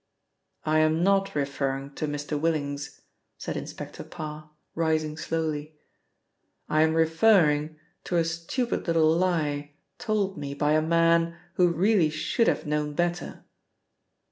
[0.65, 2.39] "I am not referring to Mr.
[2.41, 3.01] Willings,"
[3.37, 5.75] said Inspector Parr rising slowly.
[6.67, 12.09] "I am referring to a stupid little lie told me by a man who really
[12.09, 13.45] should have known better."